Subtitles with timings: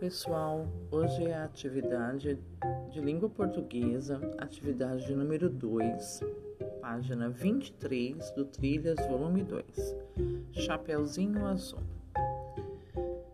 [0.00, 2.38] pessoal, hoje é a atividade
[2.90, 6.20] de língua portuguesa, atividade de número 2,
[6.80, 9.62] página 23 do Trilhas, volume 2,
[10.52, 11.82] Chapeuzinho Azul.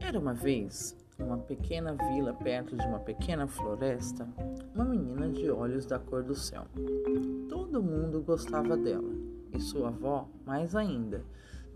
[0.00, 4.26] Era uma vez, numa pequena vila perto de uma pequena floresta,
[4.74, 6.66] uma menina de olhos da cor do céu.
[7.48, 9.14] Todo mundo gostava dela,
[9.52, 11.22] e sua avó mais ainda,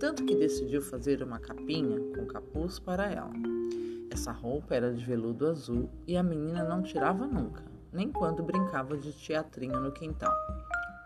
[0.01, 3.31] tanto que decidiu fazer uma capinha com capuz para ela.
[4.11, 8.97] Essa roupa era de veludo azul e a menina não tirava nunca, nem quando brincava
[8.97, 10.35] de teatrinho no quintal.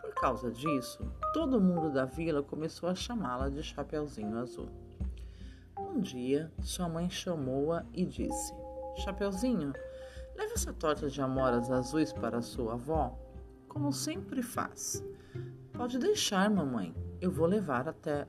[0.01, 4.71] Por causa disso, todo mundo da vila começou a chamá-la de Chapeuzinho Azul.
[5.79, 8.55] Um dia, sua mãe chamou-a e disse:
[8.97, 9.75] Chapeuzinho,
[10.35, 13.19] leve essa torta de amoras azuis para sua avó,
[13.69, 15.05] como sempre faz.
[15.75, 16.95] Pode deixar, mamãe.
[17.21, 18.27] Eu vou levar até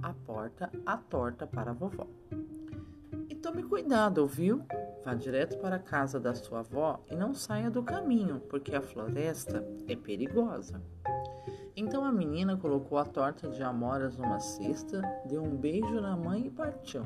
[0.00, 2.06] a porta a torta para a vovó.
[3.56, 4.66] Tome cuidado, ouviu?
[5.02, 8.82] Vá direto para a casa da sua avó e não saia do caminho, porque a
[8.82, 10.78] floresta é perigosa.
[11.74, 16.48] Então a menina colocou a torta de amoras numa cesta, deu um beijo na mãe
[16.48, 17.02] e partiu.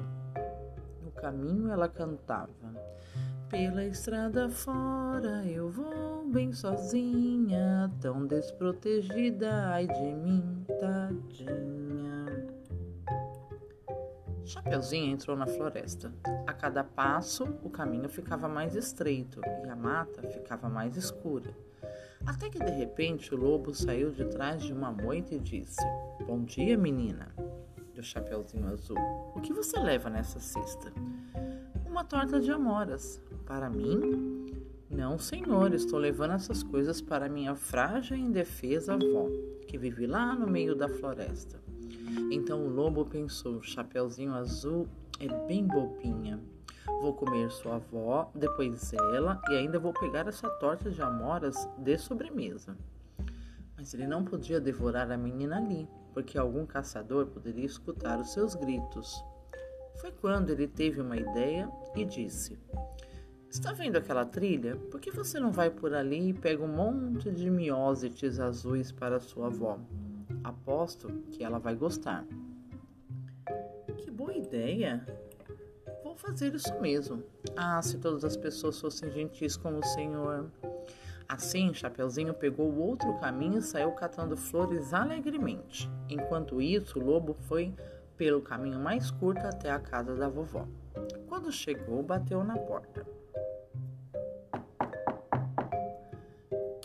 [1.04, 2.50] No caminho ela cantava:
[3.48, 12.09] Pela estrada fora eu vou bem sozinha, tão desprotegida, ai de mim, tadinha.
[14.50, 16.12] Chapeuzinho entrou na floresta.
[16.44, 21.56] A cada passo, o caminho ficava mais estreito e a mata ficava mais escura.
[22.26, 25.80] Até que de repente o lobo saiu de trás de uma moita e disse:
[26.26, 27.32] Bom dia, menina.
[27.94, 28.98] Do Chapeuzinho Azul:
[29.36, 30.92] O que você leva nessa cesta?
[31.86, 33.22] Uma torta de amoras.
[33.46, 34.50] Para mim?
[34.90, 39.28] Não, senhor, estou levando essas coisas para minha frágil e indefesa avó,
[39.68, 41.69] que vive lá no meio da floresta.
[42.30, 46.40] Então o lobo pensou: Chapeuzinho Azul é bem bobinha.
[47.00, 51.96] Vou comer sua avó, depois ela e ainda vou pegar essa torta de amoras de
[51.98, 52.76] sobremesa.
[53.76, 58.54] Mas ele não podia devorar a menina ali, porque algum caçador poderia escutar os seus
[58.54, 59.24] gritos.
[60.00, 62.58] Foi quando ele teve uma ideia e disse:
[63.50, 64.76] Está vendo aquela trilha?
[64.76, 69.20] Por que você não vai por ali e pega um monte de miósites azuis para
[69.20, 69.78] sua avó?
[70.42, 72.24] Aposto que ela vai gostar.
[73.96, 75.04] Que boa ideia!
[76.02, 77.22] Vou fazer isso mesmo.
[77.56, 80.50] Ah, se todas as pessoas fossem gentis como o senhor.
[81.28, 85.88] Assim, Chapeuzinho pegou o outro caminho e saiu catando flores alegremente.
[86.08, 87.72] Enquanto isso, o lobo foi
[88.16, 90.66] pelo caminho mais curto até a casa da vovó.
[91.28, 92.99] Quando chegou, bateu na porta.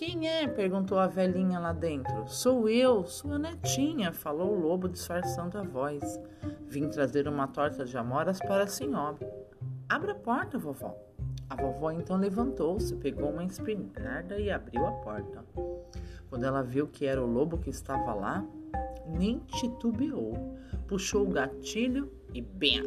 [0.06, 0.48] Quem é?
[0.48, 2.28] perguntou a velhinha lá dentro.
[2.28, 6.20] Sou eu, sua netinha, falou o lobo disfarçando a voz.
[6.68, 9.18] Vim trazer uma torta de amoras para a senhora.
[9.90, 10.96] Abra a porta, vovó.
[11.50, 15.44] A vovó então levantou-se, pegou uma espingarda e abriu a porta.
[16.30, 18.46] Quando ela viu que era o lobo que estava lá,
[19.08, 20.56] nem titubeou.
[20.88, 22.84] Puxou o gatilho e, bem,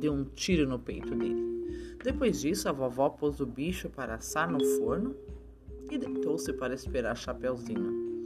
[0.00, 1.96] deu um tiro no peito dele.
[2.02, 5.14] Depois disso, a vovó pôs o bicho para assar no forno
[5.90, 8.24] e deitou-se para esperar Chapeuzinho.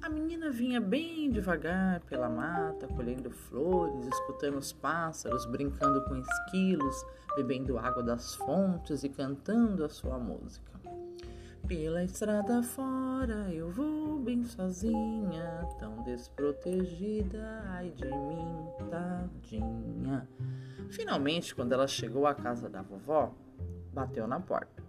[0.00, 6.96] A menina vinha bem devagar pela mata, colhendo flores, escutando os pássaros, brincando com esquilos,
[7.36, 10.72] bebendo água das fontes e cantando a sua música.
[11.68, 20.28] Pela estrada fora eu vou bem sozinha, tão desprotegida, ai de mim, tadinha.
[20.90, 23.32] Finalmente, quando ela chegou à casa da vovó,
[23.92, 24.81] bateu na porta.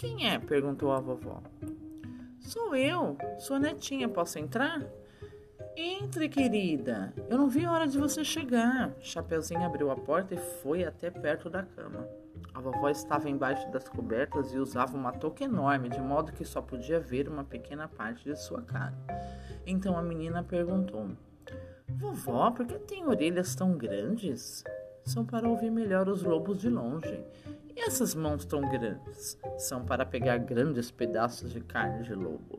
[0.00, 0.38] Quem é?
[0.38, 1.42] perguntou a vovó.
[2.38, 4.82] Sou eu, sua netinha, posso entrar?
[5.76, 7.12] Entre, querida.
[7.28, 8.94] Eu não vi a hora de você chegar.
[8.98, 12.08] Chapeuzinho abriu a porta e foi até perto da cama.
[12.54, 16.62] A vovó estava embaixo das cobertas e usava uma touca enorme, de modo que só
[16.62, 18.94] podia ver uma pequena parte de sua cara.
[19.66, 21.10] Então a menina perguntou:
[21.90, 24.64] Vovó, por que tem orelhas tão grandes?
[25.04, 27.22] São para ouvir melhor os lobos de longe.
[27.80, 32.58] E essas mãos tão grandes são para pegar grandes pedaços de carne de lobo.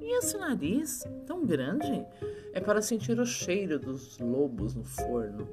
[0.00, 2.06] E esse nariz tão grande
[2.52, 5.48] é para sentir o cheiro dos lobos no forno.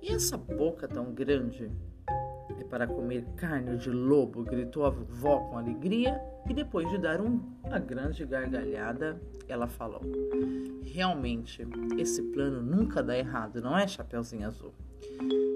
[0.00, 1.68] E essa boca tão grande
[2.56, 6.22] é para comer carne de lobo, gritou a vovó com alegria.
[6.48, 10.00] E depois de dar uma grande gargalhada, ela falou:
[10.84, 11.66] Realmente,
[11.98, 14.72] esse plano nunca dá errado, não é, Chapeuzinho Azul?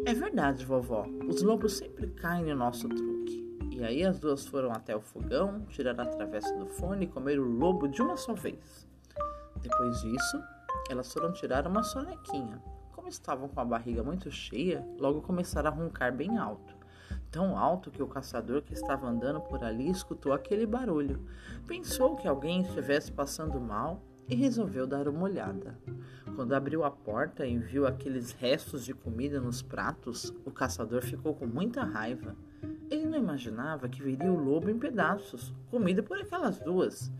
[0.06, 1.06] É verdade, vovó.
[1.28, 3.46] Os lobos sempre caem no nosso truque.
[3.72, 7.42] E aí as duas foram até o fogão, tiraram a travessa do fone e comeram
[7.42, 8.88] o lobo de uma só vez.
[9.60, 10.42] Depois disso,
[10.90, 12.62] elas foram tirar uma sonequinha.
[12.92, 16.76] Como estavam com a barriga muito cheia, logo começaram a roncar bem alto.
[17.30, 21.26] tão alto que o caçador que estava andando por ali escutou aquele barulho.
[21.66, 25.78] Pensou que alguém estivesse passando mal e resolveu dar uma olhada.
[26.36, 31.34] Quando abriu a porta e viu aqueles restos de comida nos pratos, o caçador ficou
[31.34, 32.36] com muita raiva.
[32.90, 37.10] Ele não imaginava que viria o lobo em pedaços, comida por aquelas duas.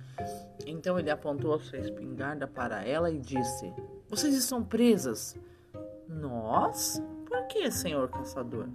[0.66, 3.72] Então ele apontou a sua espingarda para ela e disse:
[4.08, 5.38] Vocês estão presas.
[6.08, 7.02] Nós?
[7.26, 8.68] Por que, senhor caçador?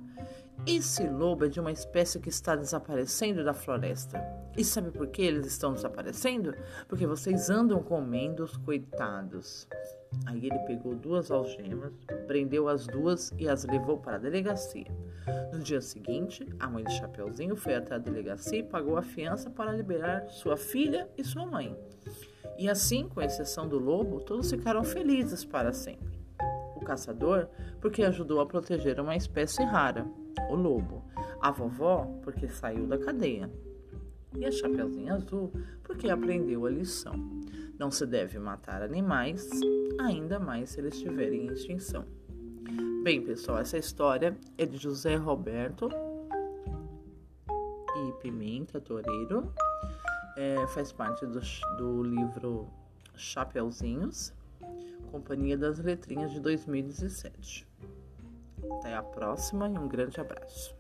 [0.66, 4.24] Esse lobo é de uma espécie que está desaparecendo da floresta.
[4.56, 6.56] E sabe por que eles estão desaparecendo?
[6.88, 9.68] Porque vocês andam comendo os coitados.
[10.26, 11.92] Aí ele pegou duas algemas,
[12.28, 14.88] prendeu as duas e as levou para a delegacia.
[15.52, 19.50] No dia seguinte, a mãe de Chapeuzinho foi até a delegacia e pagou a fiança
[19.50, 21.76] para liberar sua filha e sua mãe.
[22.58, 26.18] E assim, com exceção do lobo, todos ficaram felizes para sempre.
[26.78, 27.50] O caçador,
[27.82, 30.06] porque ajudou a proteger uma espécie rara,
[30.50, 31.04] o lobo.
[31.42, 33.50] A vovó, porque saiu da cadeia.
[34.36, 35.52] E a Chapeuzinho Azul,
[35.84, 37.14] porque aprendeu a lição.
[37.78, 39.50] Não se deve matar animais,
[40.00, 42.06] ainda mais se eles estiverem em extinção.
[43.04, 45.90] Bem, pessoal, essa história é de José Roberto
[47.96, 49.54] e Pimenta Toreiro.
[50.38, 51.40] É, faz parte do,
[51.78, 52.68] do livro
[53.16, 54.34] Chapeuzinhos,
[55.12, 57.68] Companhia das Letrinhas de 2017.
[58.72, 60.76] Até a próxima e um grande abraço.